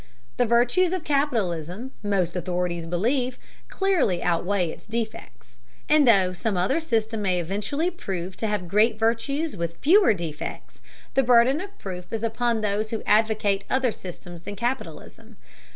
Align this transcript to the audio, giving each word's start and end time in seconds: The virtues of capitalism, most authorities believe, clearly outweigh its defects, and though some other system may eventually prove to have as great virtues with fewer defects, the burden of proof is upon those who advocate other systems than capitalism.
The 0.37 0.47
virtues 0.47 0.93
of 0.93 1.03
capitalism, 1.03 1.91
most 2.01 2.35
authorities 2.35 2.87
believe, 2.87 3.37
clearly 3.67 4.23
outweigh 4.23 4.71
its 4.71 4.87
defects, 4.87 5.57
and 5.87 6.07
though 6.07 6.33
some 6.33 6.57
other 6.57 6.79
system 6.79 7.21
may 7.21 7.39
eventually 7.39 7.91
prove 7.91 8.35
to 8.37 8.47
have 8.47 8.63
as 8.63 8.67
great 8.67 8.97
virtues 8.97 9.55
with 9.55 9.77
fewer 9.77 10.15
defects, 10.15 10.81
the 11.13 11.21
burden 11.21 11.61
of 11.61 11.77
proof 11.77 12.11
is 12.11 12.23
upon 12.23 12.61
those 12.61 12.89
who 12.89 13.03
advocate 13.05 13.63
other 13.69 13.91
systems 13.91 14.41
than 14.41 14.55
capitalism. 14.55 15.37